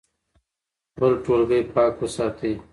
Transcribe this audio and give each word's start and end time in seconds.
خپل 0.93 1.11
ټولګی 1.23 1.61
پاک 1.73 1.93
وساتئ. 2.01 2.53